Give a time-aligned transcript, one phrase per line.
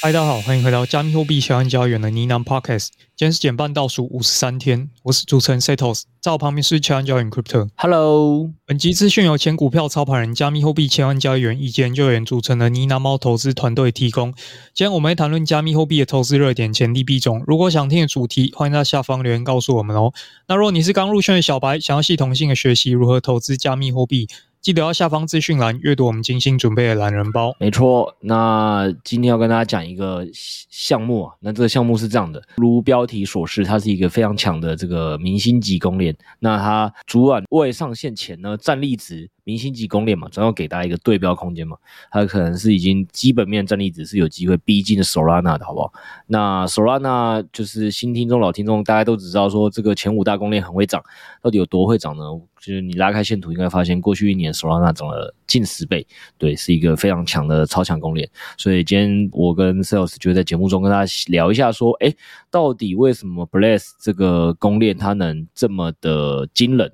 [0.00, 2.90] 嗨，大家好，欢迎回到加密货币千万交易员的呢喃 Podcast。
[3.16, 7.68] 今天是减半倒数五十三天，我是主持人 Setos，在我旁边是千万交易员 Crypto。
[7.74, 14.32] Hello，本集资讯由前股票操盘人、加密货币千万交易员以及研究员组成的呢喃猫投资团队提供。
[14.72, 17.42] 今天我们会谈论加密货币的投资热点、潜力币种。
[17.44, 20.12] 如果想听的主题，欢迎在下方留言告诉我们哦。
[20.46, 24.28] 那如果你是刚入圈的小白，想要系统性的学习如何投资加密货币，
[24.60, 27.54] 记得要下方资讯栏阅读我们精心准备的懒人包。
[27.60, 36.16] 没错，那今天要跟大家讲一个项目啊，那这个项目是这样的，如标题所示，它是一个非常强的这个明星级公链。
[36.40, 39.30] 那它主板未上线前呢，战力值。
[39.44, 41.74] 明星级公链嘛，总要给大家一个对标空间嘛。
[42.10, 45.90] 它可能是已经基本面战力值是有机会逼近 Solana 的，好不好？
[46.26, 51.02] 那 Solana 就是新听众、老听众，大家都只知道说这个前五大公链很会涨，
[51.40, 52.24] 到底有多会涨呢？
[52.60, 56.06] 就是你拉开线图，应该发现过去一年 Solana 涨了近十倍，
[56.36, 58.28] 对，是一个非常强的超强公链。
[58.56, 62.16] 所以今天我跟 Sales 就在节目中跟大家聊一下，说，诶，
[62.50, 66.92] 到底为什么 Blast 这个公链它能这么的惊人？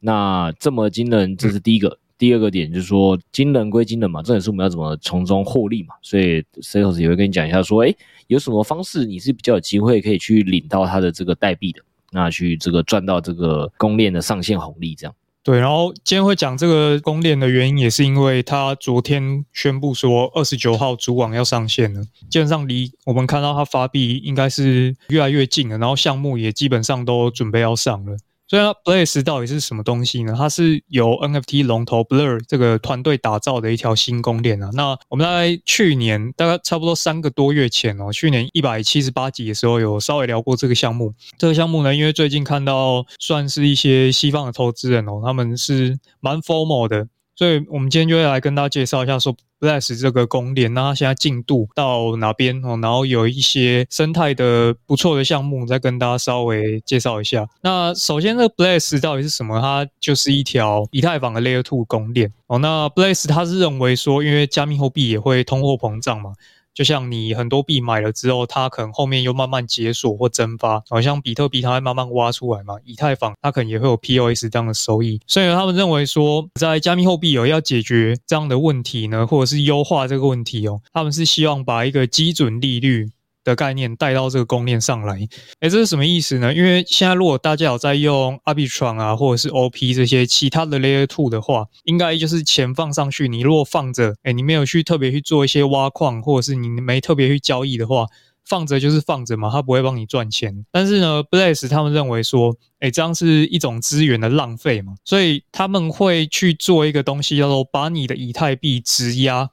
[0.00, 1.98] 那这么惊人，这是第一个。
[2.18, 5.94] 第二个点就是说，惊人归惊人嘛，这也是我们要怎么从中获利嘛。
[6.00, 7.94] 所以 Setos 也会跟你讲一下，说，诶，
[8.26, 15.14] 有什么方式你是比较有机会可以去领到它的这个代币的，那去这个赚到这个公链的上线红利，这样。
[15.42, 28.16] 对，然后今天会讲这个公链的原因，也是因为他昨天宣布说，二十九号主网要上线了，基本上离我们看到它发币应该是越来越近了，然后项目也基本上都准备要上了。
[28.48, 30.34] 所以，Blaze 到底是什么东西呢？
[30.36, 34.70] 它是由 NFT 龙头 Blur 这个团队打造的一条新公链啊。
[34.72, 41.12] 那我们在去年大概差不多三个多月前哦，去年一百七十八集的时候有稍微聊过这个项目。
[41.36, 47.08] 这个项目呢，因为最近看到算是一些西方的投资人哦，他们是蛮 formal 的。
[47.36, 52.78] 所以我们今天就会来跟大家介绍一下，说 Blast 这个公链，那它现在进度到哪边哦？
[52.80, 57.46] 然后有一些生态的不错的项目，再跟大家稍微介绍一下。
[57.62, 59.60] 那首先，这个 Blast 到底是什么？
[59.60, 62.58] 它就是一条以太坊的 Layer Two 公链哦。
[62.58, 66.32] 那 Blast 它是认为说，因为加密货币也会通货膨胀嘛。
[66.76, 75.18] 就像你很多币买了之后，它可能后面又慢慢解锁或蒸发，好像比特币它会慢慢挖出来嘛，以太坊它可能也会有 POS 这样的收益。
[75.26, 83.08] 所以他们认为说，在加密货币有要解决这样的问题呢，或者是优化这个问题哦，他们是希望把一个基准利率。
[83.46, 85.14] 的概念带到这个公链上来，
[85.60, 86.52] 诶，这是什么意思呢？
[86.52, 98.06] 因为现在如果大家有在用 Arbitrum 啊，或者是 OP 这些其他的 Layer Two 的话，应该就是钱放上去，你如果放着，诶，你没有去特别去做一些挖矿，或者是你没特别去交易的话，
[98.44, 100.66] 放着就是放着嘛，它不会帮你赚钱。
[100.72, 109.50] 但是呢，Blast 他们认为说，诶，这样是一种资源的浪费嘛，所以他们会去做一个东西，叫做把你的以太币质押。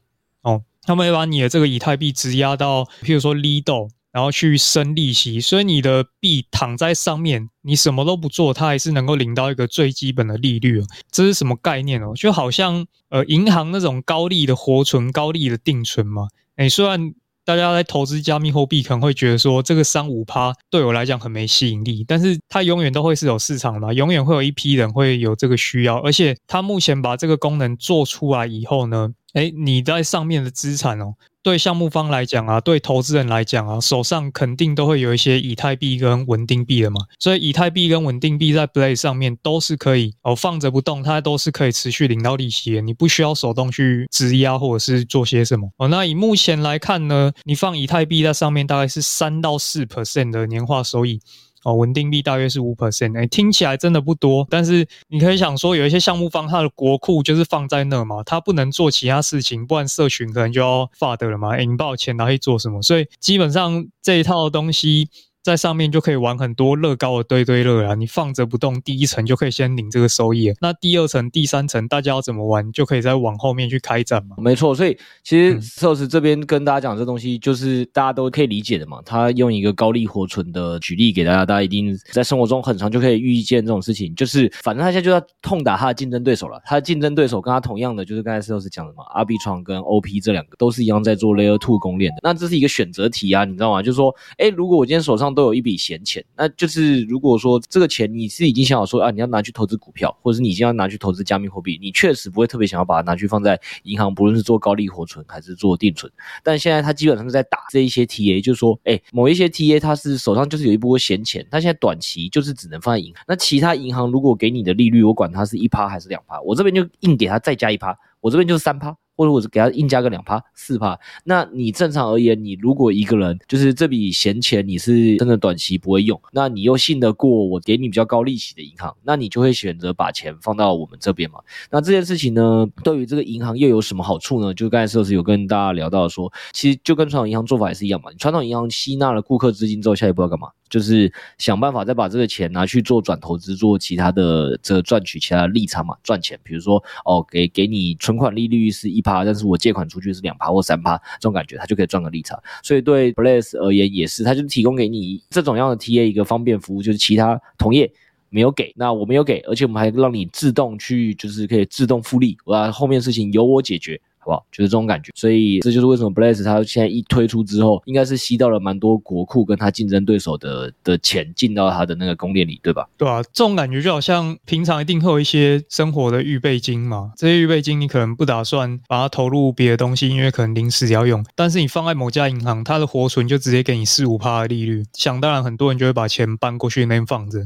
[0.85, 10.83] 他们会把你的这个以太币质押到，譬如说 Lido，然后去生利息，所以你的币躺在上面，你什么都不做，它还是能够领到一个最基本的利率。
[11.09, 12.13] 这是什么概念哦？
[12.15, 16.27] 就好像呃银行那种高利的活存、高利的定存嘛。
[16.57, 17.13] 诶，虽然
[17.45, 29.09] 大家在投资加密货币可能会觉得说这个三五趴对我来讲很没吸引力，但是它永远都会是有市场的，永远会有一批人会有这个需要，而且它目前把这个功能做出来以后呢。
[29.33, 37.01] 哎，你在上面的资产哦，对项目方来讲啊，对投资人来讲啊，手上肯定都会有一些以太币跟稳定币的嘛。
[37.19, 42.81] 所以以太币跟稳定币在 Blast 上面都是可以哦，放着不动，它都是可以持续领到利息的。
[42.81, 45.87] 你不需要手动去质押或者是做些什么哦。
[45.87, 51.19] 那以目前来看呢，你放以太币在上面大概是三到四 percent 的年化收益。
[51.63, 62.81] 哦，稳定币大约是五 percent，哎，听起来真的不多，但是你可以想说，有一些项目方他的国库就是放在那嘛，他不能做其他事情，不然社群可能就要发的了嘛，引爆钱拿去做什么？
[62.81, 65.09] 所以基本上这一套东西。
[65.43, 67.95] 在上面就可以玩很多乐高的堆堆乐啊！
[67.95, 70.53] 你放着不动，第一层就可以先领这个收益。
[70.61, 74.37] 那第二层、第三层，大家要怎么玩，就可以再往后面去开展嘛。
[74.39, 79.01] 没错，所以其实 Setos 这边跟大家讲这东西，就是大家都可以理解的嘛。
[79.05, 84.15] 他用一个高利活存的举例给大家，大家一定在生活中很常就可以遇见这种事情。
[84.15, 86.61] 就是反正他现在就要痛打他的竞争对手了。
[86.63, 92.19] 他的竞争对手跟他同样的，就是刚才 Setos 讲的嘛，Arbitrum 跟 OP 这两个都是一样在做 Layer Two 公链的。
[92.23, 93.83] 那这是一个选择题啊，你知道吗？
[93.83, 96.23] 就是说，哎，如果我今天手上都有一笔闲钱。
[96.35, 106.11] 那就是如果说这个钱你是已经想好说啊，你要拿去投资股票，或者是你已经要拿去投资加密货币，你确实不会特别想要把它拿去放在银行，不论是做高利活存还是做定存。
[106.43, 113.23] 但现在他基本上是在打这一些 TA，就是说，哎，某一些 TA 他是手上就是有一波闲钱，他现在短期就是只能放在银行。
[113.27, 118.95] 那其他银行如果给你的利率，我管它是一趴还是两趴，我这边就硬给他再加一趴，我这边就是三趴。
[119.15, 131.39] 或者我给他硬加个两趴四趴，那你正常而言，你如果一个人就是这笔闲钱你是真的短期不会用，那你又信得过我给你比较高利息的银行，那你就会选择把钱放到我们这边嘛。
[131.69, 134.53] 那这件事情呢，对于这个银行又有什么好处呢？
[134.53, 138.11] 就刚才社是有跟大家聊到说，其实就跟传统银行做法也是一样嘛。
[138.11, 140.49] 你传统银行吸纳了顾客资金之后，下一步要干嘛？
[140.73, 146.39] 就是想办法再把这个钱拿去做转投资，做其他的这赚取其他的利差嘛，赚钱。
[146.41, 152.41] 比如说哦，给给你存款利率是一趴，但是我借款出去是两趴或三趴，这种感觉他就可以赚个利差。
[152.63, 157.91] 所以对 Blaze 而言也是，他就提供给你这种样的 TA 一个方便服务，就是其他同业
[158.29, 164.01] 没有给，那我没有给，而且我们还让你自动去，就是可以自动复利，我后面事情由我解决。
[164.23, 164.45] 好不好？
[164.51, 172.87] 就是这种感觉，所以这就是为什么 Blaze 它现在一推出之后，应该是吸到了蛮多国库跟它竞争对手的的钱进到它的那个公链里，对吧？
[172.97, 187.39] 对啊，这种感觉就好像平常一定会有一些生活的预备金嘛，这些预备金你可能不打算把它投入别的东西，因为可能临时要用，但是你放在某家银行，它的活存就直接给你四五趴的利率，想当然很多人就会把钱搬过去那边放着。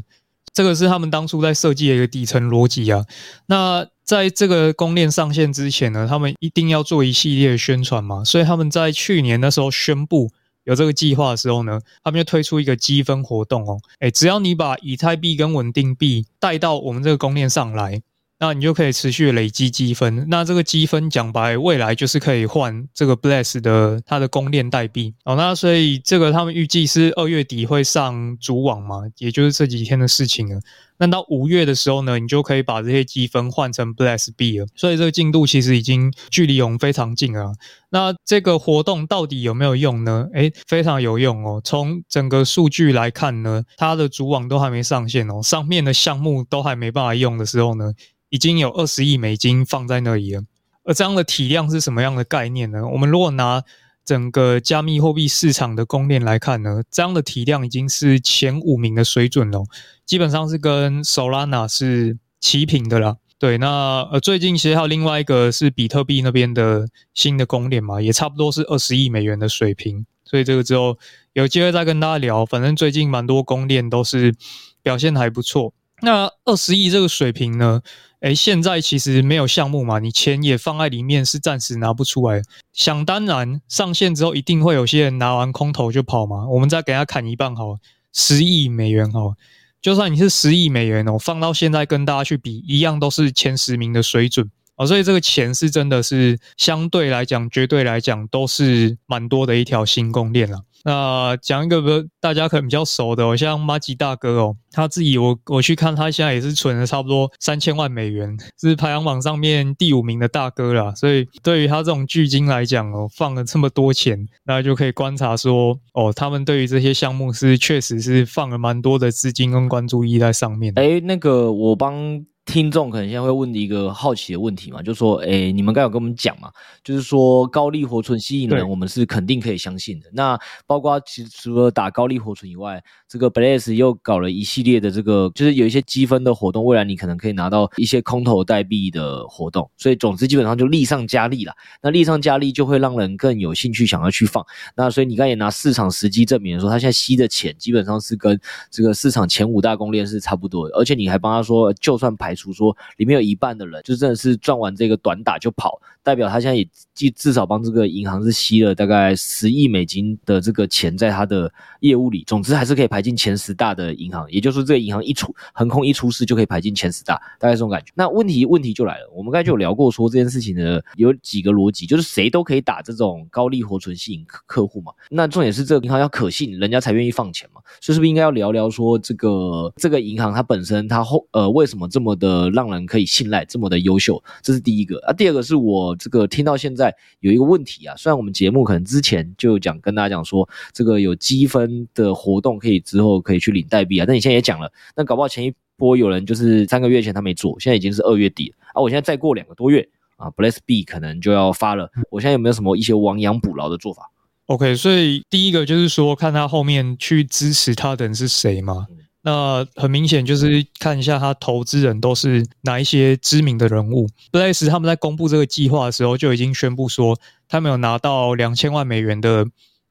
[0.57, 3.05] 这个是他们当初在设计的一个底层逻辑啊。
[3.45, 8.23] 那在这个公链上线之前呢，他们一定要做一系列的宣传嘛。
[8.23, 10.31] 所以他们在去年的时候宣布
[10.63, 13.79] 有这个计划的时候呢，他们就推出一个积分活动哦。
[13.99, 18.01] 诶，只要你把以太币跟稳定币带到我们这个公链上来。
[18.39, 25.35] 那你就可以持续累积积分，那这个积分讲白，未来就是可以换这个 Bless 的它的供链代币哦。
[25.35, 30.61] 那所以这个他们预计是二月底会上主网嘛，也就是这几天的事情了。
[30.99, 34.67] 那到五月的时候呢，你就可以把这些积分换成 Bless 币了。
[34.75, 37.53] 所以这个进度其实已经距离我们非常近了。
[37.89, 40.27] 那这个活动到底有没有用呢？
[40.33, 41.61] 诶，非常有用哦。
[41.63, 47.93] 从整个数据来看呢，它的主网都还没上线哦，上面的项目都还没办法用的时候呢。
[48.29, 50.43] 已经有二十亿美金放在那里了，
[50.83, 52.85] 而这样的体量是什么样的概念呢？
[52.85, 53.63] 我们如果拿
[54.03, 59.63] 整个加密货币市场的供链来看呢，这样的体量已经是前五名的水准了，
[60.05, 63.15] 基本上是跟 Solana 是齐平的啦。
[63.39, 70.97] 对，那呃最近其实还有另外一个是比特币那边的新的公链嘛，也差不多是二十亿美元的水平，所以这个之后
[71.33, 72.45] 有机会再跟大家聊。
[72.45, 74.33] 反正最近蛮多公链都是
[74.81, 75.73] 表现还不错。
[76.01, 77.81] 那二十亿这个水平呢？
[78.21, 82.41] 诶，现在其实没有项目嘛，你钱也放在里面，是暂时拿不出来。
[82.73, 86.47] 想当然，上线之后一定会有些人拿完空投就跑嘛。
[86.47, 87.77] 我们再给他砍一半好，
[88.11, 89.35] 十亿美元好，
[89.81, 94.49] 就算你是十亿美元哦，放到现在跟大家去比，一样都是前十名的水准。
[94.77, 100.59] 哦，所以这个钱是真的是相对来讲，绝对来讲都是蛮多的一条新供链了。
[100.85, 110.93] 那讲一个不大家可能比较熟的，像马吉大哥哦，他自己我我去看他现在也是存了差不多三千万美元，是排行榜上面第五名的大哥啦。
[110.95, 120.71] 所以对于他这种巨鲸来讲哦，放了这么多钱，那就可以观察说哦，他们对于这些项目是确实是放了蛮多的资金跟关注意在上面。
[120.75, 122.23] 诶，那个我帮。
[122.47, 126.49] 听众可能现在会问一个好奇的问题嘛，就是说，哎，你们刚有跟我们讲嘛，
[126.81, 130.07] 就是说高利活存吸引人，我们是肯定可以相信的。
[130.13, 139.69] 那包括其实除了打高利活存以外，这个 Blaze 又搞了一系列的这个，就是有一些积分的活动，未来你可能可以拿到一些空投代币的活动。
[139.75, 141.53] 所以总之基本上就利上加利了。
[141.81, 144.41] 那利上加利就会让人更有兴趣想要去放。
[144.73, 148.39] 那所以你刚才也拿市场实际证明说，他现在吸的钱基本上是跟
[148.71, 152.36] 这个市场前五大公链是差不多的，而且你还帮他说，就算排。
[152.37, 161.51] 除说里面有一半的人，就真的是赚完这个短打就跑，代表他现在也至至少帮这个银行是吸了大概十亿美金的这个钱在他的
[161.81, 162.23] 业务里。
[162.27, 167.91] 总之还是可以排进前十大的银行，也就是说这个银行一出横空一出世就可以排进前十大，大概这种感觉。
[167.95, 174.93] 那问题问题就来了，我们刚才就有聊过说这件事情的有几个逻辑，就是谁都可以打这种高利活存吸引客客户嘛。
[175.09, 177.61] 那重点是这个银行要可信，人家才愿意放钱嘛。
[177.81, 182.26] 所以是不是应该要聊聊说这个这个银行它本身它后呃为什么这么的？
[182.27, 185.13] 呃，让人可以信赖，这么的优秀，这是第一个啊。
[185.13, 204.11] 第二个是我这个听到现在有一个问题啊，虽然我们节目可能之前就讲跟大家讲说，这个有积分的活动可以之后可以去领代币啊，但你现在也讲了，那搞不好前一波有人就是三个月前他没做，现在已经是二月底了啊，我现在再过两个多月啊，Bless B 可能就要发了，我现在有没有什么一些亡羊补牢的做法
[204.47, 208.87] ？OK，所以第一个就是说，看他后面去支持他的人是谁嘛。
[209.27, 214.07] 那很明显就是看一下他投资人都是哪一些知名的人物。
[214.31, 217.19] Blaze 他们在公布这个计划的时候就已经宣布说，
[217.49, 219.45] 他们有拿到两千万美元的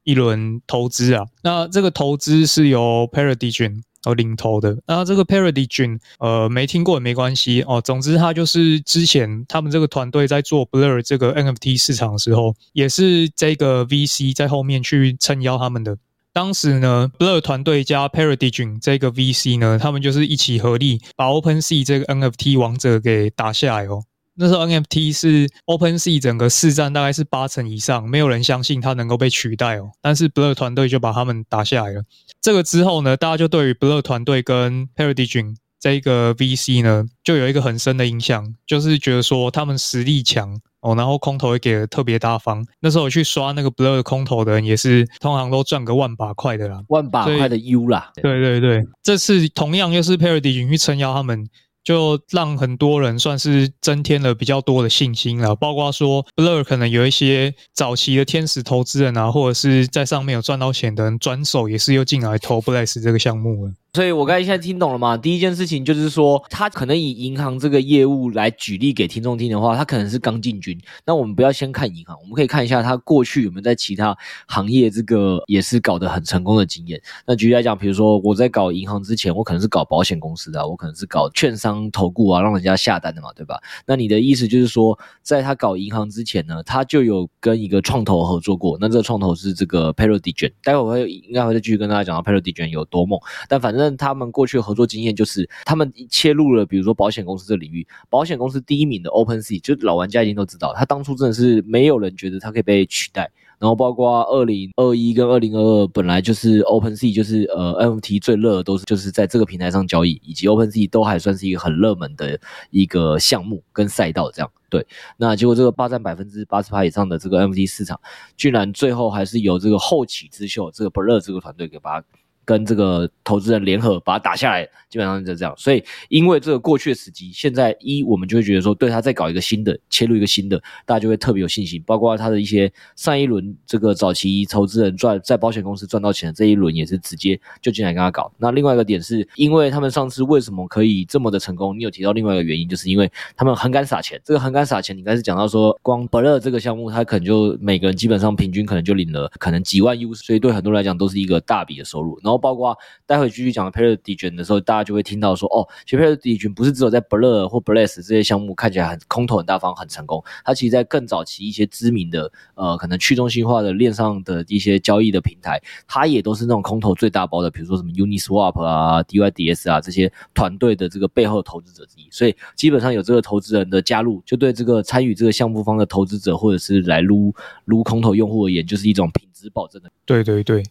[0.04, 1.26] 一轮投资啊。
[1.42, 4.78] 那这个投资是由 Paradigm 哦领投的。
[4.86, 7.78] 那这个 Paradigm 呃没听过也没关系哦。
[7.82, 15.98] 总之，他就是之前他们这个团队在做 Blur 这个 NFT 市场的时候，也是这个 VC 在后面去撑腰他们的。
[16.36, 24.02] 当时呢，Blur 团队加 Paradigm 这个 VC 呢，他们就是一起合力把 OpenSea 这个 NFT 王者给打下来哦。
[24.34, 29.92] 那时候 NFT 是 OpenSea 整个市占大概是八成以上，没有人相信它能够被取代哦。
[30.02, 32.02] 但是 Blur 团队就把他们打下来了。
[32.42, 42.66] 这个之后呢，大家就对于 Blur 团队跟 Paradigm 这个 VC 呢，就有一个很深的印象，就是觉得说他们实力强哦，然后空投也给的特别大方。
[42.80, 48.10] 那时候我去刷那个 Blur 空投的人，也是通常都赚个万把块的啦，万把块的 U 啦。
[48.20, 51.48] 对对对，这次同样又是 Paradigm 去撑腰他们。
[51.84, 63.72] 就让很多人算是增添了比较多的信心了，包括说 Blur 可能有一些早期的天使投资人啊，或者是在上面有赚到钱的人，转手也是又进来投 Bless 这个项目了。
[63.96, 65.16] 所以我刚才现在听懂了吗？
[65.16, 70.78] 第一件事情就是说，他可能以银行这个业务来举例给听众听的话，他可能是刚进军。
[71.06, 74.14] 那我们不要先看银行，我们可以看一下他过去有没有在其他
[74.48, 77.00] 行业这个也是搞得很成功的经验。
[77.26, 83.58] 那举例来讲，比如说我在搞银行之前，我可能是搞保险公司的，我可能是搞券商投顾啊，让人家下单的嘛，对吧？
[83.86, 88.76] 那你的意思就是说，在他搞银行之前呢，他就有跟一个创投合作过。
[88.78, 93.18] 那这个创投是这个 Parodigen 待会我会应该会再继续跟大家讲到 Parodigen 有多猛。
[93.48, 93.85] 但反正。
[93.94, 103.30] 他们过去的合作经验就是，他们切入了比如说保险公司这领域，保险公司第一名的 OpenSea，就老玩家一定都知道，他当初真的是没有人觉得他可以被取代。
[103.58, 112.38] 然后包括二零二一跟二零二二，本来就是 OpenSea，就是呃 NFT 最热的都是就是在这个平台上交易，以及 OpenSea 都还算是一个很热门的
[112.70, 114.52] 一个项目跟赛道这样。
[114.68, 117.98] 对，那结果这个霸占百分之八十趴以上的这个 NFT 市场，
[118.36, 122.06] 居然最后还是由这个后起之秀这个 Blur 这个团队给把它。
[122.46, 125.52] 跟这个投资人联合把它打下来，基本上就这样。
[125.58, 131.82] 所以，因为这个过去的时机，现在一我们就会觉得说，对他再搞一个新的，切入一个新的，大家就会特别有信心。
[131.84, 138.32] 包括他的一些上一轮这个早期投资人赚在保险公司赚到钱的这一轮，也是直接就进来跟他搞。
[138.38, 141.76] 那另外一个点是，因为他们上次为什么可以这么的成功？
[141.76, 144.20] 你有提到另外一个原因，就是因为他们很敢撒钱。
[144.24, 152.18] 这个很敢撒钱，你刚才讲到说，光 Blur 这个项目，他可能就每个人基本上平均可能就领了可能几万 U，所以对很多人来讲都是一个大笔的收入。
[152.22, 152.76] 然后包括
[153.06, 179.90] 待会继续讲 Paradigm 的时候，大家就会听到说，哦，其实 Paradigm 不是只有在 Blur 或 Bless 这些项目看起来很空投很大方很成功，它其实在更早期一些知名的呃可能去中心化的链上的一些交易的平台，它也都是那种空投最大包的，比如说什么 Uniswap 啊、DYDS 啊这些团队的这个背后的投资者之一，所以基本上有这个投资人的加入，就对这个参与这个项目方的投资者或者是来撸撸空投用户而言，就是一种品质保证的。
[180.04, 180.62] 对对对，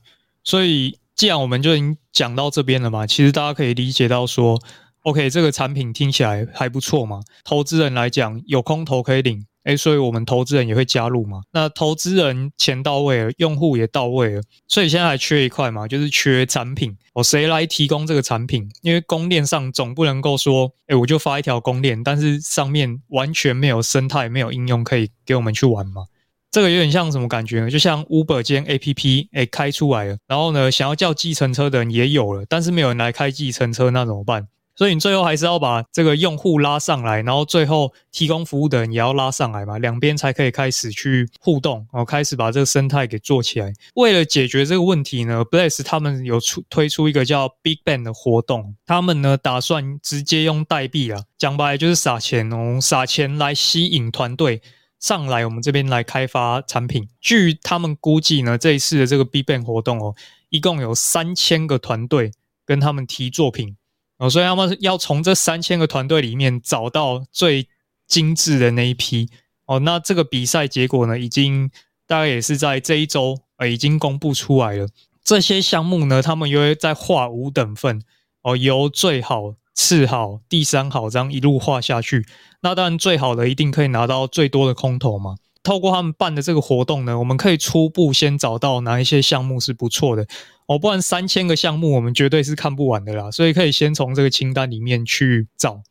[0.43, 0.97] 所以。
[1.15, 4.61] 既然我们就已经讲到这边了嘛，其实大家可以理解到说
[5.03, 7.21] ，OK，这个产品听起来还不错嘛。
[7.43, 11.43] 投资人来讲，有空投可以领，诶，所以我们投资人也会加入嘛。
[11.53, 16.97] 那投资人钱到位了，用户也到位了，所以现在还缺一块嘛，就是缺产品。
[17.13, 18.69] 哦，谁来提供这个产品？
[18.81, 26.07] 因为公链上总不能够说，诶，我就发一条公链，但是上面完全没有生态，没有应用可以给我们去玩嘛。
[26.55, 27.69] 这个有点像什么感觉呢？
[27.69, 34.47] 就像 Uber 间 APP 诶开出来了，然后呢，想要叫计程车的人也有了，但是没有人来开计程车，那怎么办？
[34.77, 43.73] 所以你最后还是要把这个用户拉上来，然后最后提供服务的人也要拉上来嘛，两边才可以开始去互动，然后开始把这个生态给做起来。
[43.95, 54.61] 为了解决这个问题呢，Bless 他们有出推出一个叫 Big Bang 的活动，他们呢打算直接用代币啊，讲白了就是撒钱哦，撒钱来吸引团队。
[55.05, 60.15] 上来我们这边来开发产品，据他们估计呢，这一次的这个 B Ban 活动哦，
[60.49, 62.31] 一共有三千个团队
[62.65, 63.77] 跟他们提作品
[64.17, 67.67] 哦，所以他们要从这三千个团队里面找到最
[68.07, 69.29] 精致的那一批
[69.67, 69.77] 哦。
[69.81, 71.69] 那这个比赛结果呢，已经
[72.07, 74.87] 大概也是在这一周呃已经公布出来了。
[75.23, 78.01] 这些项目呢，他们又会再划五等份
[78.41, 79.53] 哦，由最好。
[79.75, 82.25] 次好，第三好，这样一路画下去，
[82.61, 85.35] 那当然最好的一定可以拿到最多的空投嘛。
[85.61, 90.25] 透过他们办的这个活动呢，我们可以初步先找到哪一些项目是不错的
[90.67, 93.29] 哦，不然三千个项目我们绝对是看不完的啦。
[93.31, 95.81] 所以可以先从这个清单里面去找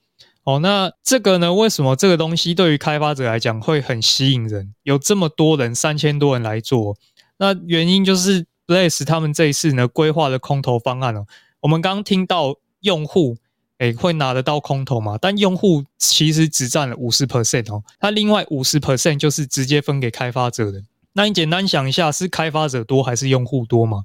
[0.45, 0.61] 哦。
[0.61, 4.73] 那这个呢，为什么这个东西对于开发者来讲会很吸引人？
[4.85, 6.97] 有这么多人，三千多人来做，
[7.39, 11.27] 那原因就是 Blaze 他们这一次呢规划的空投方案哦。
[11.61, 13.37] 我们刚刚听到用户。
[13.79, 15.19] 诶，会拿得到空投吗？
[15.21, 20.83] 但用户其实只占了五十 percent 哦，它另外五十 percent 就是直接分给开发者的。
[21.15, 24.05] 那你简单想一下，是开发者多还是用户多吗？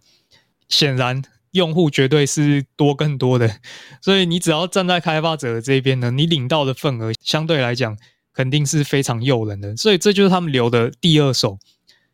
[0.68, 1.22] 显然
[1.52, 3.58] 用户绝对是多更多的，
[4.02, 7.98] 所以你只要站在开发者的这边呢，你领到的份额相对来讲
[8.34, 11.58] 肯定是非常诱人的，所以这就是他们留的第二手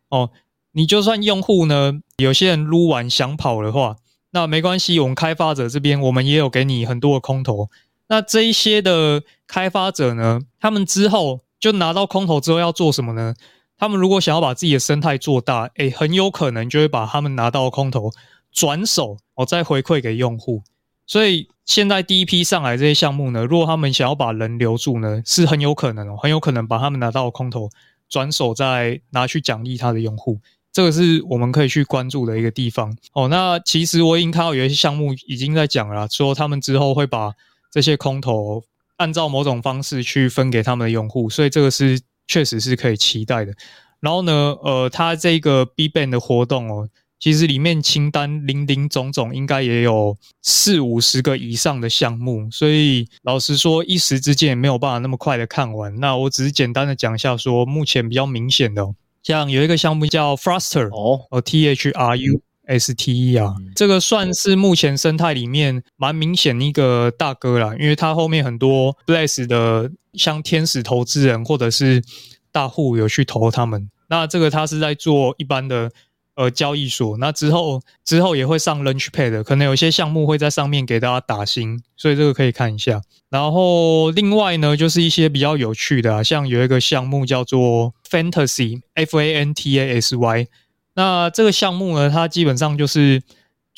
[0.09, 0.31] 哦。
[0.71, 3.97] 你就算用户呢，有些人撸完想跑的话，
[4.35, 7.69] 那没关系，我们开发者这边我们也有给你很多的空投。
[8.07, 13.33] 那这一些的开发者呢，他们之后就拿到空投之后要做什么呢？
[13.77, 18.11] 他们如果想要把自己的生态做大，诶，很有可能就会把他们拿到空投
[18.51, 20.63] 转手哦，再回馈给用户。
[21.07, 27.69] 所以现在第一批上来这些项目呢，如果他们想要把人留住呢，是很有可能哦，很有可能把他们拿到空投
[28.09, 30.41] 转手再拿去奖励他的用户。
[30.75, 33.29] 这个是我们可以去关注的一个地方哦。
[33.29, 37.31] 那其实我已经看到有一些项目已经在讲了，说他们之后会把
[37.71, 38.61] 这些空投
[38.97, 43.53] 按照某种方式去分给他们的用户，所以这个是确实是可以期待的。
[44.01, 46.89] 然后呢，呃，它这个 B Band 的活动哦，
[47.21, 55.97] 其实里面清单林林总总应该也有四五十个以上的项目，所以老实说一时之间也没有办法那么快的看完。
[56.01, 58.93] 那我只是简单的讲一下，说目前比较明显的，
[59.25, 72.03] 像有一个项目叫 Thruster 哦，哦 T H R U S T E 啊，这个算是目前生态里面蛮明显的一个大哥啦，因为它后面很多 Blast 的像天使投资人或者是
[72.51, 73.89] 大户有去投他们。
[74.07, 75.91] 那这个他是在做一般的
[76.35, 83.01] 呃交易所，那之后之后也会上 Launchpad，可能有些项目会在上面给大家打新，所以这个可以看一下。
[83.29, 90.47] 然后另外呢，就是一些比较有趣的啊，像有一个项目叫做 Fantasy F A N T A S Y，
[90.93, 93.23] 那这个项目呢，它基本上就是。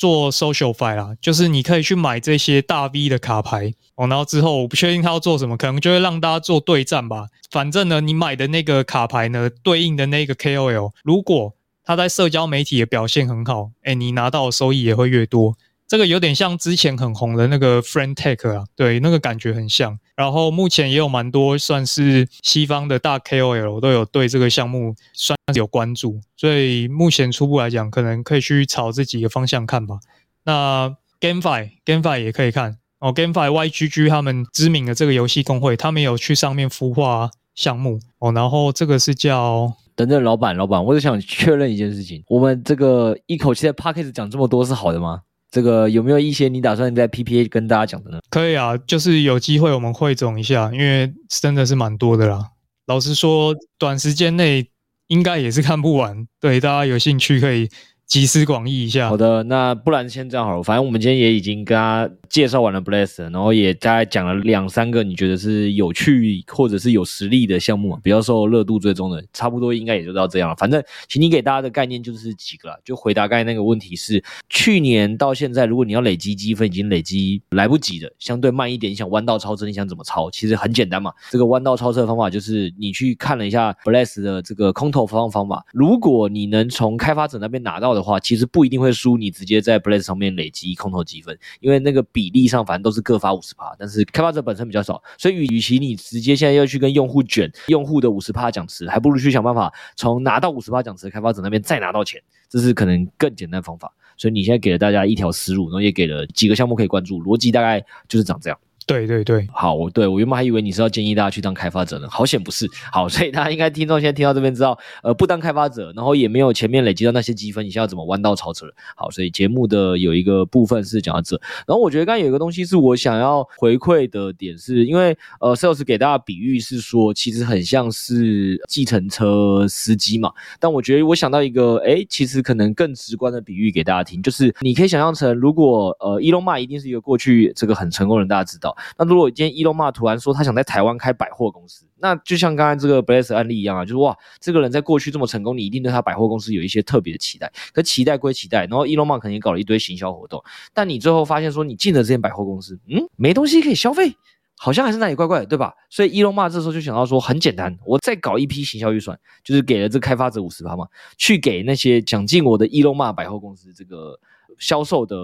[0.00, 7.26] 做 SocialFi 啦，就是你可以去买这些大 V 的卡牌哦，然后之后我不确定他要做什么，可能就会让大家做对战吧。
[7.50, 11.52] 反正呢，你买的那个卡牌呢，对应的那个 KOL，如果
[11.88, 15.56] 他在社交媒体的表现很好，诶，你拿到的收益也会越多。
[15.86, 19.98] 这个有点像之前很红的那个 Friend.tech 啊，对，那个感觉很像。
[20.14, 29.98] 然后目前也有蛮多算是西方的大 KOL 都有对这个项目算是有关注，所以目前初步来讲，可能可以去朝这几个方向看吧。
[30.44, 38.30] 那 GameFi GameFi 也可以看哦，GameFi YGG 他们知名的这个游戏公会，他们有去上面孵化项目哦。
[38.32, 45.22] 然后这个是叫等等，老板老板，我就想确认一件事情，我们这个一口气在 package 讲这么多是好的吗？
[45.50, 48.20] 这个有没有一些你打算在 PPA 跟大家讲的呢？
[48.30, 52.50] 可以啊，就是有机会我们汇总一下，因为真的是蛮多的啦。
[52.86, 54.70] 老实说，短时间内
[55.08, 56.28] 应该也是看不完。
[56.38, 57.68] 对，大家有兴趣可以。
[58.08, 59.10] 集思广益一下。
[59.10, 60.62] 好的，那不然先这样好了。
[60.62, 70.56] 反正我们今天也已经跟他介绍完了 Bless，然后也大概讲了两三个你觉得是有趣或者是有实力的项目，比较受热度追踪的，差不多应该也就到这样了。
[70.56, 80.30] 反正请你给大家的概念就是几个啦，就回答刚才那个问题是：去年到现在，如果你要累积积分，已经累积来不及的，相对慢一点，你想弯道超车，你想怎么超？
[80.30, 81.12] 其实很简单嘛。
[81.30, 89.18] 这个弯道超车的方法就是你去看了一下 Bless 的这个空投方方法，如果你能从开发者那边拿到的话，其实不一定会输。
[89.18, 103.92] 你直接在 Blast 上面累积空投积分，因为那个比例上反正都是各发五十趴，但是开发者本身比较少，所以与其你直接现在要去跟用户卷用户的五十趴奖池，还不如去想办法从拿到五十趴奖池的开发者那边再拿到钱，这是可能更简单的方法。
[104.16, 108.58] 所以你现在给了大家一条思路，然后也给了几个项目可以关注，逻辑大概就是长这样。
[108.88, 112.66] 对对对，好，我对，我原本还以为你是要建议大家去当开发者呢，好险不是。
[112.90, 118.66] 好，所以大家应该听众现在听到这边知道，呃，不当开发者，然后也没有前面累积到那些积分，你现在要怎么弯道超车？
[118.96, 138.74] 好，所以节目的有一个部分是讲到这，然后我觉得刚刚有一个东西是我想要回馈的点是，因为呃，Sales 给大家比喻是说，其实很像是计程车司机嘛，但我觉得我想到一个，诶，其实可能更直观的比喻给大家听，就是你可以想象成，如果呃伊隆马一定是一个过去这个很成功的人，大家知道。
[138.96, 147.52] 那如果今天伊隆马突然说他想在台湾开百货公司，那就像刚才这个 Blast 案例一样啊，就是哇，这个人在过去这么成功，你一定对他百货公司有一些特别的期待。
[147.72, 154.14] 可期待归期待，然后伊隆马肯定搞了一堆行销活动，但你最后发现说你进了这间百货公司，嗯，没东西可以消费，
[154.56, 155.74] 好像还是那里怪怪的，对吧？
[155.90, 160.86] 所以伊隆马这时候就想到说，很简单，我再搞一批行销预算，就是给了这开发者五十趴嘛，
[161.16, 164.18] 去给那些想进我的伊隆马百货公司这个
[164.58, 165.16] 销售的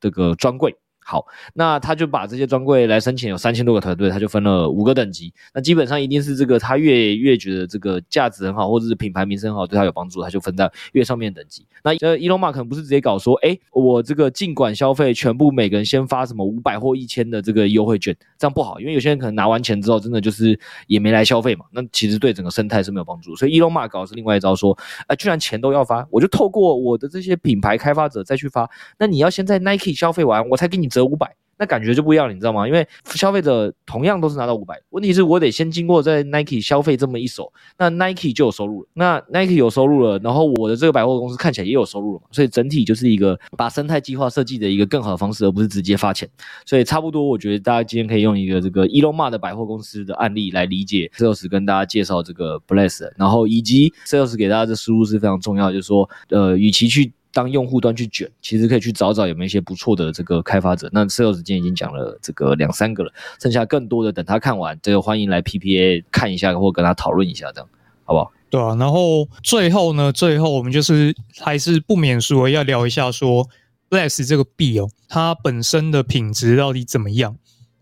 [0.00, 0.74] 这个专柜。
[1.10, 5.34] 好，那他就把这些专柜来申请有三千多个团队，他就分了五个等级。
[5.52, 11.66] 那基本上一定是这个他越越觉得这个价值很好，或者是品牌名声很好，对他有帮助，他就分在越上面等级。
[11.82, 21.64] 那呃，Elon Musk 可能不是直接搞说，哎，我这个尽管消费，全部每个人先发什么五百或一千的这个优惠券，这样不好，因为有些人可能拿完钱之后，真的就是也没来消费嘛。
[21.72, 23.34] 那其实对整个生态是没有帮助。
[23.34, 28.70] 所以 Elon Musk 搞的是另外一招，说，啊，居然钱都要发，我就透过我的这些品牌开发者再去发。
[28.96, 31.36] 那你要先在 Nike 消费完，我才给你折五百。
[31.62, 32.66] 那感觉就不一样了，你知道吗？
[32.66, 38.88] 因为消费者同样都是拿到五百，问题是我得先经过在 Nike 消费这么一手，那 Nike 就有收入了。
[38.94, 46.26] 那 Nike 有收入了，然后我的这个百货公司看起来也有收入了嘛，所以整体就是一个把生态计划设计的一个更好的方式，而不是直接发钱。
[46.64, 60.88] 所以差不多，我觉得大家今天可以用一个这个 Elon m a 的百货公司的案例来理解 Sales 跟大家介绍这个 Bless，然后以及 Sales 给大家的思路是非常重要，就是说，呃，与其去当用户端去卷，其实可以去找找有没有一些不错的这个开发者。
[60.92, 67.68] 那 Sales 今天已经讲了这个两三个了，剩下更多的等他看完，这个欢迎来 PPA 看一下，或跟他讨论一下，这样
[68.04, 68.32] 好不好？
[68.50, 68.74] 对啊。
[68.76, 73.48] 然后最后呢，最后我们就是还是不免俗要聊一下说
[73.90, 77.36] ，less 这个币哦，它本身的品质到底怎么样？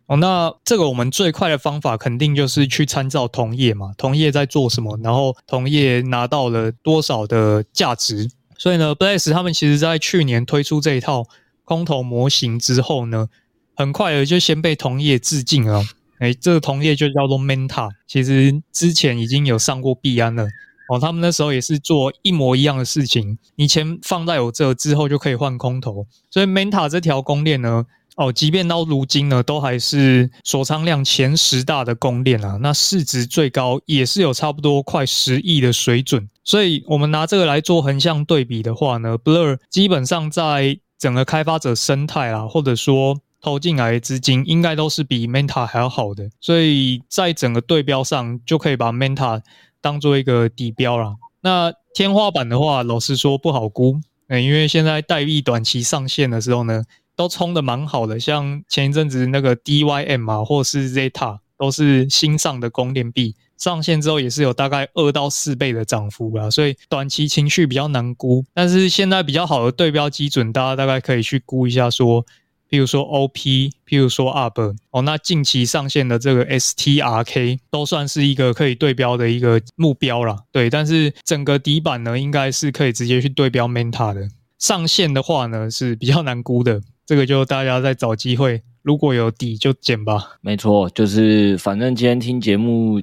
[0.07, 8.31] 哦，那这个我们最快的方法肯定就是去参照同业嘛，同业在做什么，然后同业拿到了多少的价值。
[8.59, 11.25] 所以呢，Blaze 他们其实在去年推出这一套
[11.65, 13.29] 空投模型之后呢，
[13.75, 15.85] 很快的就先被同业致敬了。
[16.19, 20.49] 哎，这个同业就叫做 Manta，其实之前已经有上过币安了。
[20.91, 26.07] 哦，他们那时候也是做一模一样的事情，你钱放在我这之后就可以换空投。
[26.31, 27.85] 所以 Manta 这条公链呢，
[28.17, 32.59] 哦，即便到如今呢，都还是锁仓量前十大的公链啊。
[32.61, 36.29] 那市值最高也是有差不多快十亿的水准。
[36.49, 46.31] 所以，我们拿这个来做横向对比的话呢，Blur 基本上在整个开发者生态啊，或者说投进来的资金，应该都是比 Meta 还要好的。
[46.41, 49.43] 所以在整个对标上，就可以把 Meta
[49.83, 51.17] 当做一个底标了。
[51.43, 56.83] 那天花板的话，老实说不好估，嗯，因为现在代币短期上线的时候呢，
[57.15, 63.35] 都冲得蛮好的，像前一阵子那个 DYM 啊，或是 Zeta，都是新上的公链币。
[63.59, 68.45] 上线之后也是有大概二到四倍的涨幅啦，所以短期情绪比较难估。
[68.55, 72.25] 但是现在比较好的对标基准，大家大概可以去估一下，说，
[72.71, 80.37] 譬如说 OP，譬如说 UP，哦，那近期上线的这个 STRK 都算是一个可以对标的一个目标啦。
[80.53, 84.29] 对，但是整个底板呢，应该是可以直接去对标 Manta 的。
[84.61, 90.39] 上线的话呢，是比较难估的，这个就大家再找机会，如果有底就捡吧。
[90.41, 93.03] 没错，就是反正今天听节目。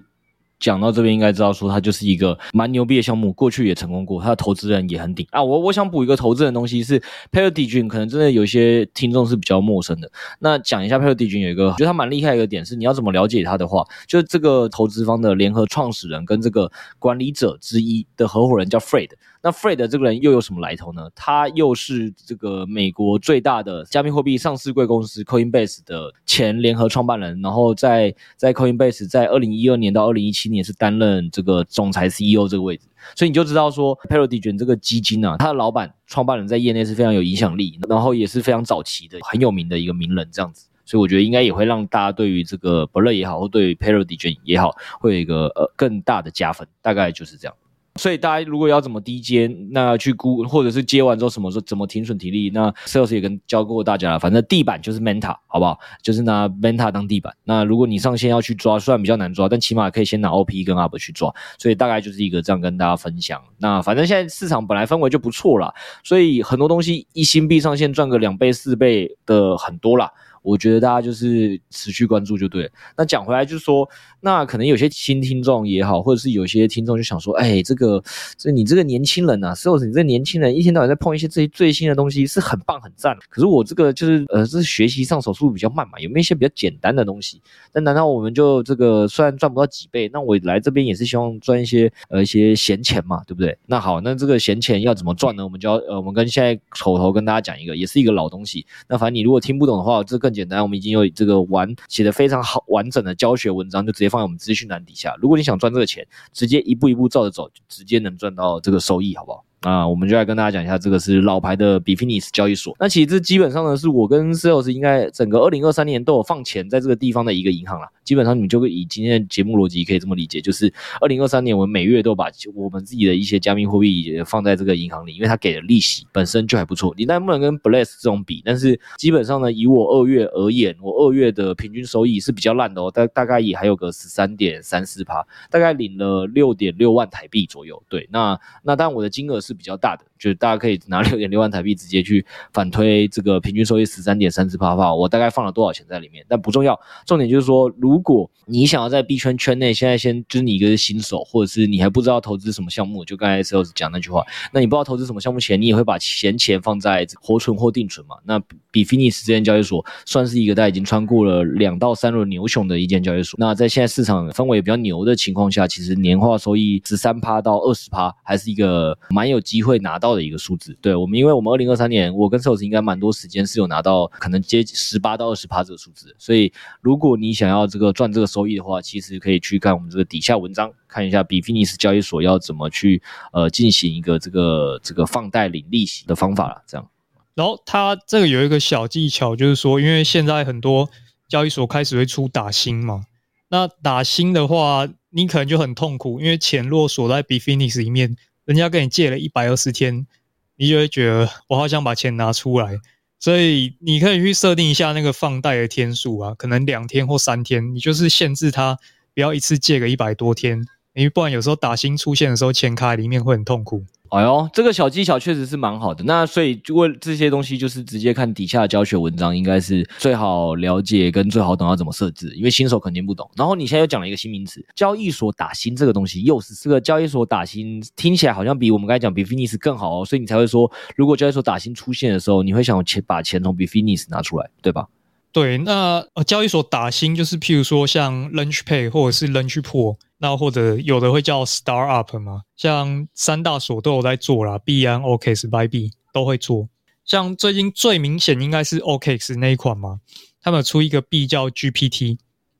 [0.58, 5.44] 讲到这边应该知道说它就是一个蛮牛逼的项目，过去也成功过，它的投资人也很顶啊。
[5.44, 6.98] 我我想补一个投资人东西是
[7.30, 10.10] p a r d i g e n 可能真的有些听众是比较陌生的。
[10.40, 19.10] 那讲一下 p a r d i g e n 有一个，我觉得他蛮厉害的一个点是，你要怎么了解他的话，就是这个投资方的联合创始人跟这个管理者之一的合伙人叫 Fred。
[19.46, 21.08] 那 Fred 这个人又有什么来头呢？
[21.14, 47.56] 他又是这个美国最大的加密货币上市贵公司 Coinbase 的前联合创办人，然后在在 Coinbase 在二零一二年到二零一七年是担任这个总裁 CEO 这个位置，所以你就知道说 Paradigm 这个基金啊，他的老板创办人在业内是非常有影响力，然后也是非常早期的很有名的一个名人这样子，所以我觉得应该也会让大家对于这个 b l 也好，或对于 Paradigm 也好，会有一个呃更大的加分，大概就是这样。
[47.98, 54.20] 所以大家如果要怎么低接，那去估，或者是接完之后什么时候怎么停损停利，那 Sales 也跟教过大家了。
[54.20, 55.80] 反正地板就是 Manta，好不好？
[56.02, 57.34] 就是拿 Manta 当地板。
[57.46, 61.34] 那如果你上线要去抓，虽然比较难抓，但起码可以先拿 OP 跟 UP 去抓。
[61.58, 63.42] 所以大概就是一个这样跟大家分享。
[63.60, 70.12] 那反正现在市场本来氛围就不错啦，所以很多东西一新币上线赚个两倍四倍的很多啦。
[70.46, 72.72] 我觉得大家就是持续关注就对。
[72.96, 73.90] 那讲回来就是说，
[74.22, 78.02] 那可能有些新听众也好，或者是有些听众就想说，哎，这个
[78.38, 83.18] 这你这个年轻人呐，Sales，你这年轻人一天到晚在碰一些这些最新的东西，是很棒很赞。
[83.28, 87.42] 可是我这个就是呃，这是学习上手速度比较慢嘛，有没有一些比较简单的东西？
[87.74, 93.58] 那难道我们就这个虽然赚不到几倍，那我来这边也是希望赚一些呃一些闲钱嘛，对不对？
[93.66, 95.44] 那好，那这个闲钱要怎么赚呢？
[95.44, 98.64] 我们就要呃，我们跟现在口头跟大家讲一个，也是一个老东西。
[98.88, 100.35] 那反正你如果听不懂的话，这更。
[100.36, 105.16] 简单，我们已经有这个完写的非常好完整的教学文章，就直接放在我们资讯栏底下。
[105.20, 109.44] 如果你想赚这个钱，直接一步一步照着走，就直接能赚到这个收益，好不好？
[109.66, 112.76] 啊，我们就来跟大家讲一下，这个是老牌的 Bitfinex 交易所。
[112.80, 117.90] 那其实这基本上呢，是我跟 Sales 应该整个二零二三年都有放钱在这个地方的一个银行啦。
[118.04, 126.94] 基本上你们就会以今天的节目逻辑可以这么理解，就是二零二三年我们每月都把我们自己的一些加密货币放在这个银行里，因为它给的利息本身就还不错。
[126.96, 137.82] 你但不能跟 Bless 这种比，但是基本上呢，以我二月而言，我二月的平均收益是比较烂的哦，大大概也还有个十三点三四趴，大概领了六点六万台币左右。
[137.90, 146.26] 对，那那当然我的金额是比较大的，就是大家可以拿六点六万台币直接去反推这个平均收益十三点三四趴的话，我大概放了多少钱在里面？
[146.28, 154.24] 但不重要，重点就是说，如果你想要在币圈圈内，现在先就是你一个新手，或者是你还不知道投资什么项目，就刚才 Sales 讲那句话，
[154.54, 158.16] 那你不知道投资什么项目前，你也会把闲钱放在活存或定存嘛？
[158.26, 158.40] 那
[158.72, 163.38] Bitfinex 这间交易所算是一个大家已经穿过了两到三轮牛熊的一间交易所。
[163.40, 170.78] 那在现在市场氛围比较牛的情况下，其实年化收益十三趴到二十趴，还是一个蛮有机会拿到到的一个数字。
[170.80, 176.16] 对我们，因为我们二零二三年，我跟 Sales 应该蛮多时间是有拿到可能接十八到二十趴这个数字。
[176.20, 183.02] 所以，如果你想要这个赚这个收益的话，其实可以去看我们这个底下文章，看一下 Bitfinex 交易所要怎么去
[183.34, 186.88] 呃进行一个这个这个放贷领利息的方法了，这样。
[187.34, 190.90] 然后它这个有一个小技巧，就是说，因为现在很多
[191.28, 193.04] 交易所开始会出打新嘛，
[193.50, 198.16] 那打新的话，你可能就很痛苦，因为钱若锁在 Bitfinex 里面，
[198.46, 200.08] 人家跟你借了一百二十天，
[200.56, 202.78] 你就会觉得我好想把钱拿出来，
[203.20, 208.78] 所以你可以去设定一下那个放贷的天数啊，可能两天或三天，你就是限制他
[209.14, 213.84] 不要一次借个一百多天，因为不然有时候打新出现的时候，钱卡里面会很痛苦。
[214.10, 216.04] 哎呦，这个小技巧确实是蛮好的。
[216.04, 223.30] 那所以，为这些东西就是直接看底下的教学文章，应该是最好了解跟最好懂要怎么设置，因为新手肯定不懂。
[223.36, 230.06] 然后你现在又讲了一个新名词，交易所打新这个东西，又是这个交易所打新，听起来好像比我们刚才讲 Bitfinex 更好哦。
[230.06, 234.88] 所以你才会说，如果交易所打新出现的时候，你会想钱把钱从 Bitfinex 拿出来，对吧？
[235.32, 239.98] 对，那呃，交易所打新就是譬如说像 launch pay 或者是 Launchpool。
[240.18, 246.70] 那或者有的会叫 star up 嘛，像三大所都有在做啦，，B 安、OKX、BYB 都会做。
[247.04, 250.00] 像最近最明显应该是 OKX 那一款嘛，
[250.42, 252.18] 他们有出一个币叫 GPT。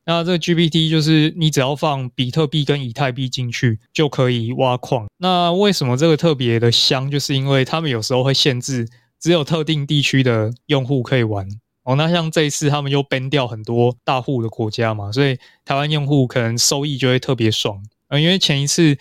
[0.08, 5.08] 那这个 GPT 就是你只要放比特币跟以太币进去就可以挖矿。
[5.18, 7.10] 那为什么这个特别的香？
[7.10, 8.88] 就是因为他们有时候会限制
[9.20, 11.48] 只有特定地区的用户可以玩。
[11.86, 17.82] 哦，那像这一次他们又 ban 掉很多大户的国家嘛，所以台湾用户可能收益就会特别爽。
[18.08, 18.98] 呃，因为前一次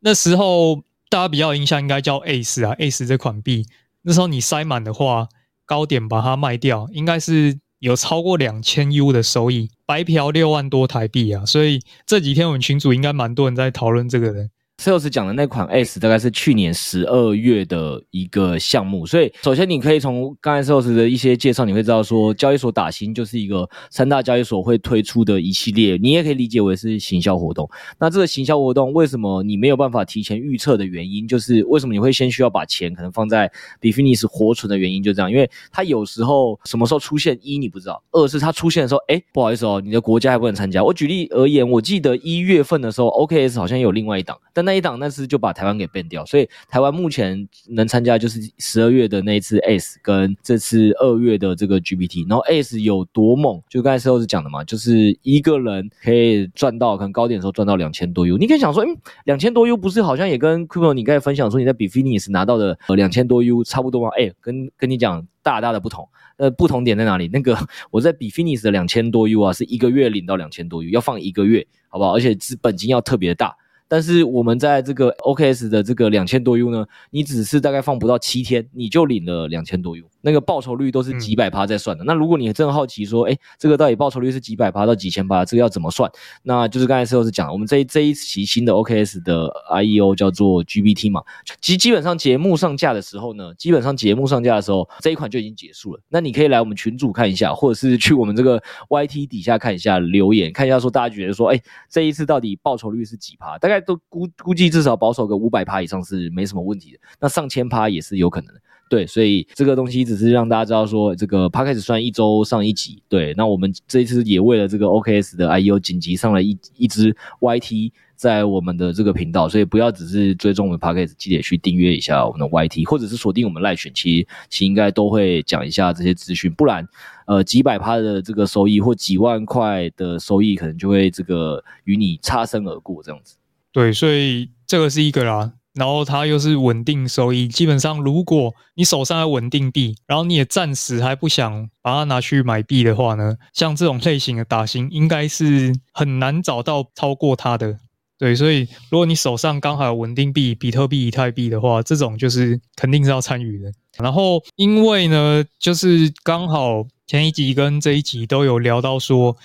[0.00, 3.66] 那时候大家比较印象应该叫 ACE 啊，ACE 这款币，
[4.02, 5.28] 那时候你塞满的话，
[5.64, 11.46] 高点把它卖掉，应该是有超过两千 U 的收益，白嫖六万多台币啊。
[11.46, 14.50] 所以这几天我们群组应该蛮多人在讨论这个的。
[14.78, 27.68] Sales 讲的那款 ACE 大概是去年十二月的一个项目，所以首先你可以从刚才 Sales 的一些介绍，你会知道说交易所打新就是一个三大交易所会推出的一系列，你也可以理解为是行销活动。
[27.98, 40.84] 那这个行销活动为什么你没有办法提前预测的原因，就是为什么你会先需要把钱可能放在 Bitfinex 活存的原因就这样，因为它有时候什么时候出现一你不知道，二是它出现的时候，哎，不好意思哦，你的国家还不能参加。
[40.84, 61.72] 我举例而言，我记得一月份的时候，OKS 好像有另外一档，但那一档那次就把台湾给 ban 掉，所以台湾目前能参加就是十二月的那一次 ACE 跟这次二月的这个 GPT，然后 ACE 有多猛，就刚才 Sales 讲的嘛，就是一个人可以赚到可能高点的时候赚到两千多 U，你可以想说，嗯，两千多 U 不是好像也跟 Crypto 你刚才分享说你在
[61.72, 64.10] Bitfinex 拿到的两千多 U 差不多吗？
[64.18, 67.28] 哎，跟跟你讲大大的不同，呃，不同点在哪里？
[67.32, 67.56] 那个
[67.92, 72.16] 我在 Bitfinex 的两千多 U 啊，是一个月领到两千多 U，要放一个月，好不好？
[72.16, 73.54] 而且资本金要特别大。
[73.88, 80.04] 但是我们在这个 O K S 的这个两千多 U 呢，你只是大概放不到七天，你就领了两千多 U。
[80.26, 82.02] 那个报酬率都是几百趴在算的。
[82.02, 86.10] 嗯、那如果你真的好奇说，哎，这个到底报酬率是几百趴到几千趴，这个要怎么算？
[86.42, 91.22] 那就是刚才 Sales 讲，我们这一这一期新的 OKS 的 IEO 叫做 GBT 嘛。
[91.60, 96.00] 基基本上节目上架的时候呢，基本上节目上架的时候，这一款就已经结束了。
[96.08, 103.56] 那你可以来我们群组看一下，或者是去我们这个 YT 底下看一下留言，看一下说大家觉得说，哎，这一次到底报酬率是几趴？
[103.58, 106.98] 大概都估估计至少保守个五百趴以上是没什么问题的。
[107.20, 108.60] 那上千趴也是有可能的。
[108.88, 113.02] 对，所以这个东西只是让大家知道说，这个 Podcast 算一周上一集。
[113.08, 126.52] 对，那我们这一次也为了这个 OKS 的 IEO 紧急上了一一支 YT 在我们的这个频道，所以不要只是追踪我们 Podcast，记得去订阅一下我们的 YT，或者是锁定我们赖选期，其实应该都会讲一下这些资讯。
[126.52, 126.86] 不然，
[127.26, 133.36] 呃，几百趴的这个收益或几万块的收益，可能就会这个与你擦身而过这样子。
[133.72, 135.52] 对，所以这个是一个啦。
[135.76, 137.46] 然后它又是稳定收益。
[137.46, 147.78] 基本上，如果你手上有稳定币，然后你也暂时还不想把它拿去买币的话呢，像这种类型的打新，应该是很难找到超过它的。
[148.18, 153.70] 对，所以如果你手上刚好有稳定币，比特币、以太币的话，这种就是肯定是要参与的。
[153.98, 159.36] 然后，因为呢，就是刚好前一集跟这一集都有聊到说。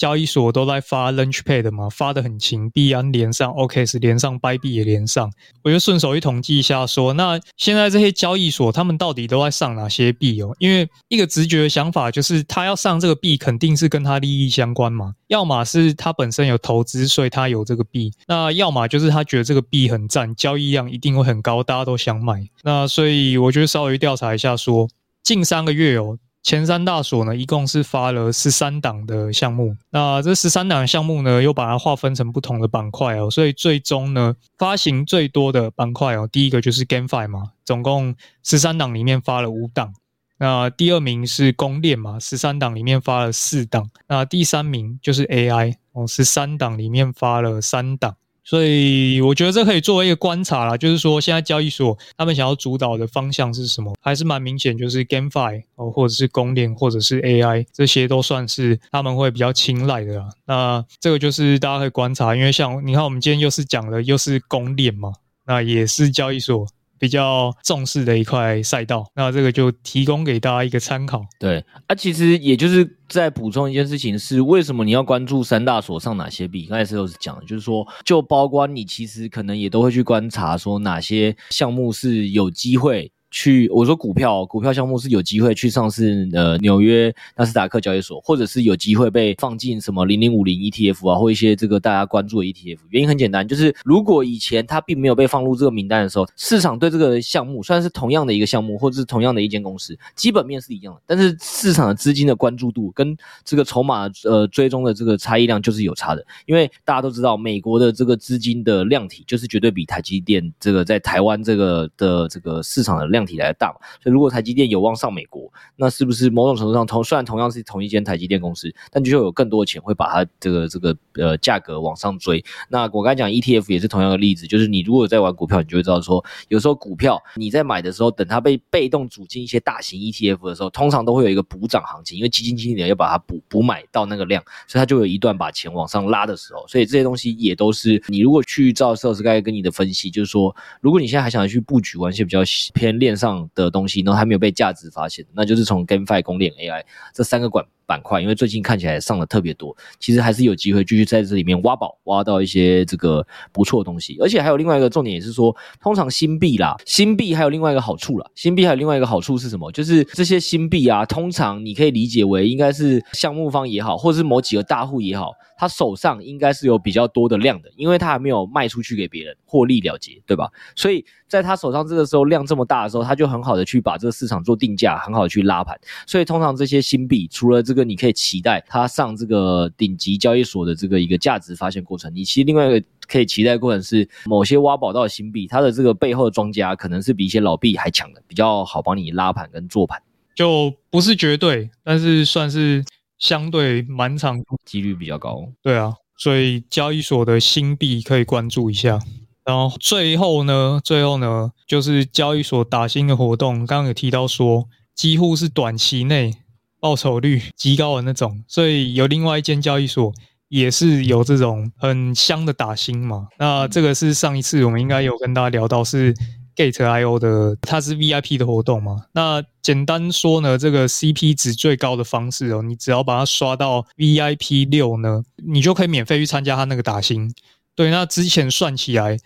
[0.00, 5.30] 交易所都在发 Launchpad 嘛，发得很勤，币安连上 OKS 连上 by b 也连上。
[5.62, 10.56] 我就顺手一统计一下说，那现在这些交易所他们到底都在上哪些币哦？
[10.58, 15.12] 因为一个直觉的想法就是，他要上这个币，肯定是跟他利益相关嘛。
[15.26, 22.48] 要么是他本身有投资，所以他有这个币；那要么就是他觉得这个币很赞，交易量一定会很高，大家都想买。
[22.62, 24.88] 那所以我觉得稍微调查一下，说
[25.22, 26.16] 近三个月哦。
[26.42, 29.76] 前三大所呢，一共是发了十三档的项目。
[29.90, 33.30] 那这十三档项目呢，又把它划分成不同的板块哦。
[33.30, 39.92] 所以最终呢，发行最多的板块哦，第一个就是 GameFi 嘛，总共十三档里面发了五档。
[40.38, 43.90] 那第二名是公链嘛，十三档里面发了四档。
[44.08, 48.16] 那第三名就是 AI 哦，十三档里面发了三档。
[48.42, 60.28] 所以我觉得这可以作为一个观察啦，就是说现在交易所他们想要主导的方向是什么，还是蛮明显，就是 GameFi 哦，或者是公链，或者是 AI，这些都算是他们会比较青睐的啦。
[60.46, 65.12] 那这个就是大家可以观察，因为像你看，我们今天又是讲的又是公链嘛，
[65.46, 66.66] 那也是交易所。
[67.00, 71.24] 比较重视的一块赛道，那这个就提供给大家一个参考。
[71.40, 76.66] 对，啊，其实也就是在补充一件事情是，为什么你要关注三大所上哪些币？
[76.66, 83.10] 刚才石头是讲，就是说，就包括你其实可能也都会去观察，说哪些项目是有机会。
[83.30, 92.78] 去我说股票，股票项目是有机会去上市，呃，纽约纳斯达克交易所，或者是有机会被放进什么零零五零 ETF 啊，或一些这个大家关注的 ETF。
[92.88, 106.26] 原因很简单，就是如果以前它并没有被放入这个名单的时候，市场对这个项目虽然是同样的一个项目，或者是同样的一间公司，基本面是一样的，但是市场的资金的关注度跟这个筹码呃追踪的这个差异量就是有差的。
[106.46, 113.19] 因为大家都知道，美国的这个资金的量体就是绝对比台积电这个在台湾这个的这个市场的量。
[113.20, 122.42] 量体来的大嘛，所以如果台积电有望上美国，那是不是某种程度上同虽然同样是同一间台积电公司，但就有更多的钱会把它这个这个呃价格往上追。
[122.68, 136.66] 那我刚才讲 ETF 也是同样的例子，就是你如果在玩股票，你就会知道说，有时候股票你在买的时候，等它被被动组进一些大型 ETF 的时候，通常都会有一个补涨行情，因为基金经理要把它补补买到那个量，所以它就有一段把钱往上拉的时候。
[136.68, 142.40] 所以这些东西也都是你如果去照 Sales 刚才跟你的分析，就是说，如果你现在还想去布局玩一些比较
[142.74, 154.16] 偏链上的东西，然后还没有被价值发现，那就是从 GameFi、公链、AI 这三个管板块，因为最近看起来上的特别多，其实还是有机会继续在这里面挖宝，挖到一些这个不错的东西。
[154.20, 159.72] 而且还有另外一个重点，也是说，通常新币啦，新币还有另外一个好处啦，新币还有另外一个好处是什么？
[159.72, 165.32] 就是这些新币啊，通常你可以理解为应该是项目方也好，或者是某几个大户也好。
[165.60, 170.48] 他手上应该是有比较多的量的，因为他还没有卖出去给别人获利了结，对吧？
[170.74, 175.78] 所以在他手上这个时候量这么大的时候，他就很好的去把这个市场做定价，很好的去拉盘。
[176.06, 190.02] 所以通常这些新币，除了这个你可以期待它上这个顶级交易所的这个一个价值发现过程，你其实另外一个可以期待过程是某些挖宝到的新币，它的这个背后的庄家可能是比一些老币还强的，比较好帮你拉盘跟做盘，
[190.34, 192.84] 就不是绝对，但是算是。
[193.20, 195.46] 相对蛮长，几率比较高。
[195.62, 198.98] 对啊，所以交易所的新币可以关注一下。
[199.44, 206.32] 然后最后呢，最后呢，就是交易所打新的活动，刚刚有提到说，几乎是短期内
[206.80, 208.42] 报酬率极高的那种。
[208.48, 210.12] 所以有另外一间交易所
[210.48, 213.28] 也是有这种很香的打新嘛。
[213.38, 216.14] 那这个是上一次我们应该有跟大家聊到是。
[216.56, 219.06] Gate.io 的，它是 VIP 的活动嘛？
[219.12, 227.32] 那简单说呢，这个 CP 值最高的方式哦，你只要把它刷到 VIP 六呢，你就可以免费去参加它那个打新。
[227.74, 229.16] 对，那之前算起来。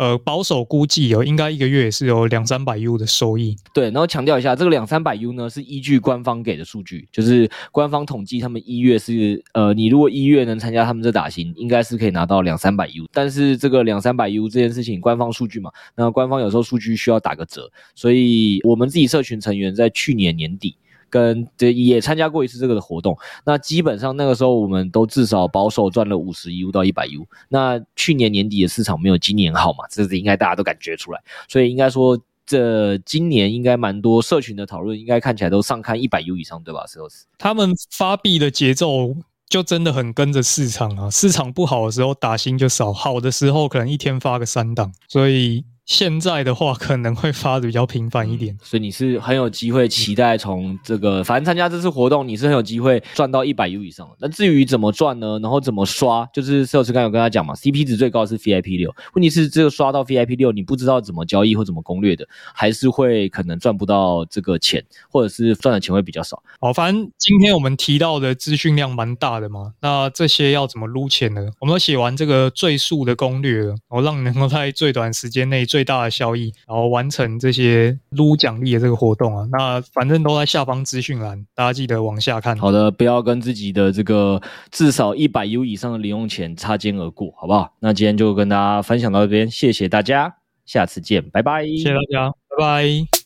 [0.00, 3.54] 呃，保守估计哦，应该一个月也是有两三百 U 的收益。
[3.74, 13.06] 对，然后强调一下，这个两三百 U 呢，是依据官方给的数据，就是官方统计，他们一月是呃，你如果一月能参加他们这打新，应该是可以拿到两三百 U。
[13.12, 20.76] 但是这个两三百 U 这件事情，官方数据嘛，那官方有时候数据需要打个折，所以我们自己社群成员在去年年底。
[21.10, 27.26] 跟这也参加过一次这个的活动，那基本上那个时候我们都至少保守赚了五十 U 到一百 U。
[27.48, 36.86] 那去年年底的市场没有今年好嘛，这是应该大家都感觉出来，所以应该说这今年应该蛮多社群的讨论，应该看起来都上看一百 U 以上，对吧？
[36.86, 36.98] 是？
[37.36, 39.16] 他们发币的节奏
[39.48, 45.64] 就真的很跟着市场啊，市场不好的时候打新就少，好的时候可能一天发个三档，所以。
[45.90, 54.08] 现在的话可能会发的比较频繁一点，所以你是很有机会期待从这个，反正参加这次活动你是很有机会赚到一百 U 以上。
[54.20, 55.40] 那至于怎么赚呢？
[55.42, 56.24] 然后怎么刷？
[56.32, 58.94] 就是摄影师刚有跟他讲嘛，CP 值最高是 VIP 六。
[59.14, 62.24] 问题是这个刷到 VIP 六，你不知道怎么交易或怎么攻略的，
[62.54, 66.40] 还是会可能赚不到这个钱，或者是赚的钱会比较少。
[66.60, 71.50] 好，反正今天我们提到的资讯量蛮大的嘛，那这些要怎么撸钱呢？
[71.58, 82.54] 我们都写完这个最速的攻略了，我让你能够在最短时间内最最大的效益，然后完成这些撸奖励的这个活动啊，那反正都在下方资讯栏，大家记得往下看。
[82.58, 84.38] 好的，不要跟自己的这个
[84.70, 87.72] 至少一百 U 以上的零用钱擦肩而过，好不好？
[87.80, 91.64] 那今天就跟大家分享到这边，谢谢大家，下次见，拜拜。
[91.64, 93.19] 谢谢大家，拜拜。